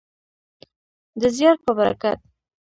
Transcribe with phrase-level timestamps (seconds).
[1.19, 2.19] د زیار په برکت.